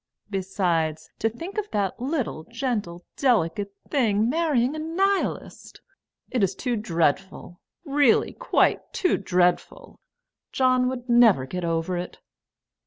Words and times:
Besides, 0.31 1.11
to 1.19 1.29
think 1.29 1.59
of 1.59 1.69
that 1.69 1.99
little 2.01 2.43
gentle, 2.45 3.05
delicate 3.17 3.71
thing 3.87 4.27
marrying 4.31 4.75
a 4.75 4.79
Nihilist! 4.79 5.79
It 6.31 6.41
is 6.41 6.55
too 6.55 6.75
dreadful; 6.75 7.61
really, 7.85 8.33
quite 8.33 8.93
too 8.93 9.15
dreadful! 9.17 9.99
John 10.51 10.89
would 10.89 11.07
never 11.07 11.45
get 11.45 11.63
over 11.63 11.97
it!" 11.97 12.17